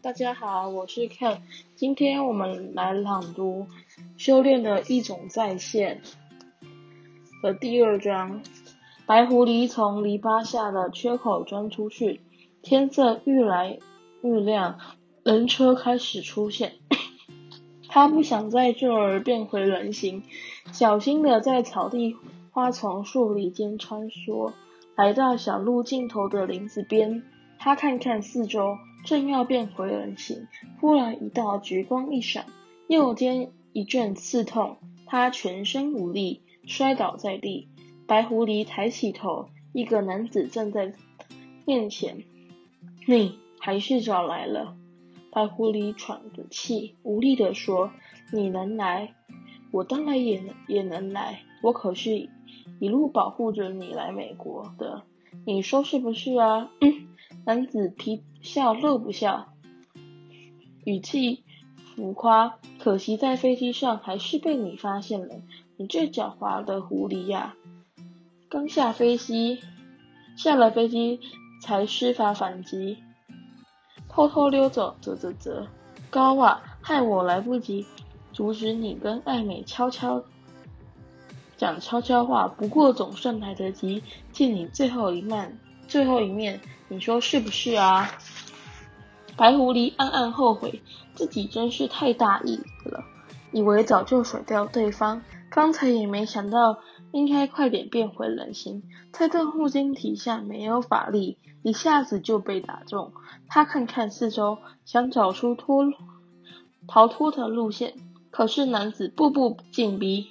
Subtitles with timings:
[0.00, 1.38] 大家好，我是 Ken，
[1.74, 3.66] 今天我们来朗读
[4.16, 6.00] 《修炼的一种再现》
[7.42, 8.40] 的第二章。
[9.06, 12.20] 白狐狸从篱笆下的缺口钻出去，
[12.62, 13.80] 天色愈来
[14.22, 14.78] 愈亮，
[15.24, 16.74] 人车开始出现。
[17.88, 20.22] 他不想在这儿变回人形，
[20.70, 22.16] 小心的在草地、
[22.52, 24.52] 花丛、树林间穿梭。
[24.94, 27.24] 来到小路尽头的林子边，
[27.58, 30.46] 他看看四周，正要变回人形，
[30.80, 32.46] 忽然一道橘光一闪，
[32.88, 37.68] 右肩一阵刺痛，他全身无力，摔倒在地。
[38.06, 40.92] 白狐狸抬起头，一个男子站在
[41.64, 42.24] 面前。
[43.06, 44.76] 你还是找来了。
[45.30, 47.90] 白狐狸喘着气，无力地说
[48.32, 49.14] ：“你能来，
[49.70, 52.28] 我当然也也能来，我可是。”
[52.80, 55.02] 一路保护着你来美国的，
[55.44, 56.70] 你说是不是啊？
[57.44, 59.52] 男子皮笑肉不笑，
[60.84, 61.44] 语气
[61.94, 62.58] 浮夸。
[62.78, 65.34] 可惜在飞机上还是被你发现了，
[65.76, 67.56] 你这狡猾的狐狸呀！
[68.48, 69.58] 刚下飞机，
[70.36, 71.20] 下了飞机
[71.60, 72.98] 才施法反击，
[74.08, 75.66] 偷偷溜走，啧啧啧，
[76.08, 77.84] 高啊，害我来不及
[78.32, 80.22] 阻止你跟艾美悄悄。
[81.56, 88.10] 讲悄悄话，不过总算来得及见你最后一面，最后一面，你说是不是啊？
[89.36, 90.82] 白狐狸暗暗后悔，
[91.14, 93.04] 自己真是太大意了，
[93.52, 96.78] 以为早就甩掉对方，刚才也没想到
[97.12, 98.82] 应该快点变回人形。
[99.12, 103.12] 在这护晶体下没有法力，一下子就被打中。
[103.48, 105.86] 他看看四周，想找出脱
[106.86, 107.94] 逃脱的路线，
[108.30, 110.28] 可是男子步步紧逼。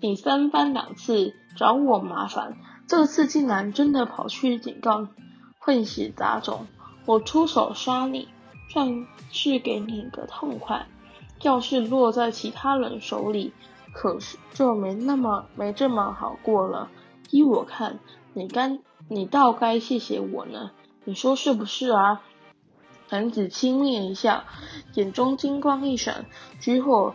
[0.00, 2.56] 你三番两次找我麻烦，
[2.90, 5.06] 这次竟然真的跑去警告
[5.60, 6.66] 混血杂种，
[7.06, 8.26] 我出手杀你，
[8.68, 10.88] 算是给你个痛快。
[11.42, 13.52] 要是落在其他人手里，
[13.92, 16.90] 可是就没那么没这么好过了。
[17.30, 18.00] 依我看，
[18.32, 20.72] 你该你倒该谢谢我呢，
[21.04, 22.22] 你说是不是啊？
[23.08, 24.42] 男子轻蔑一笑，
[24.94, 26.26] 眼中金光一闪，
[26.58, 27.14] 举火。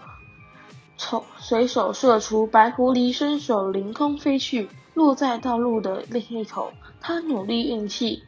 [0.98, 6.72] 从随手射出，白狐狸伸手凌空飞去，落在道路的另一头。
[7.02, 8.24] 他努力运气，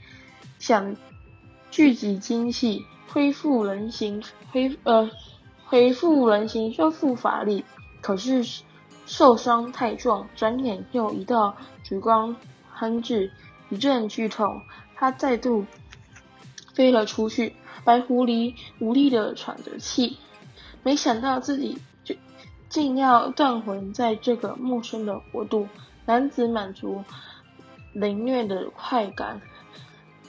[0.59, 0.95] 想
[1.72, 5.09] 聚集精气，恢复人形，恢呃
[5.66, 7.63] 恢复人形，修复法力。
[8.01, 8.45] 可是
[9.06, 12.35] 受伤太重，转眼又一道烛光
[12.69, 13.31] 哼至，
[13.69, 14.61] 一阵剧痛，
[14.95, 15.66] 他再度
[16.73, 17.56] 飞了出去。
[17.83, 20.17] 白狐狸无力地喘着气，
[20.83, 21.77] 没想到自己。
[22.69, 25.67] 竟要断魂在这个陌生的国度，
[26.05, 27.03] 男子满足
[27.94, 29.41] 凌虐的快感，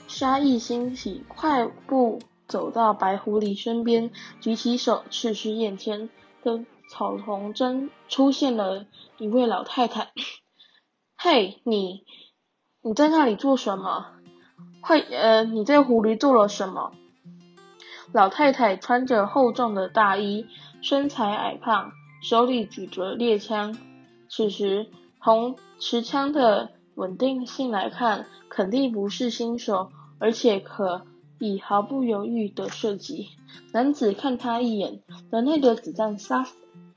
[0.07, 6.09] 杀意兴起，快步走到白狐狸身边，举起手，此时眼前
[6.41, 8.85] 的草丛中出现了
[9.17, 10.11] 一位老太太。
[11.17, 12.05] 嘿，你，
[12.81, 14.07] 你在那里做什么？
[14.81, 16.93] 快，呃，你在狐狸做了什么？
[18.13, 20.47] 老太太穿着厚重的大衣，
[20.81, 21.91] 身材矮胖。
[22.21, 23.77] 手里举着猎枪，
[24.29, 24.87] 此时
[25.23, 31.05] 从持枪的稳定性来看，肯定不是新手，而且可
[31.39, 33.29] 以毫不犹豫地射击。
[33.73, 36.45] 男子看他一眼，人类的子弹杀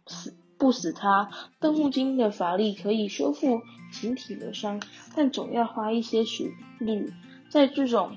[0.06, 1.31] 死不死他，
[1.61, 4.82] 动物精的法力可以修复形体的伤，
[5.15, 7.12] 但总要花一些时日，
[7.49, 8.16] 在这种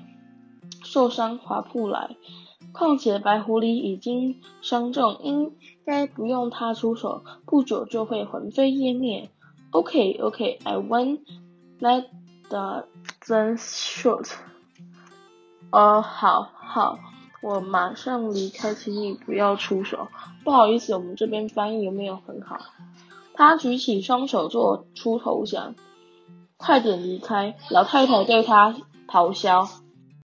[0.84, 2.16] 受伤划不来。
[2.72, 5.52] 况且白狐狸已经伤重，应
[5.86, 9.30] 该不用他出手，不久就会魂飞烟灭。
[9.70, 11.20] OK，OK，I won't
[11.78, 12.06] let
[12.48, 12.86] the
[13.24, 14.32] thing shoot。
[15.70, 16.98] 哦，好好，
[17.40, 20.08] 我马上离开，请你不要出手。
[20.42, 22.58] 不好意思，我们这边翻译有没有很好？
[23.34, 25.76] 他举起双手做出投降，
[26.56, 27.56] 快点离开！
[27.70, 28.74] 老太太对他
[29.06, 29.68] 咆哮。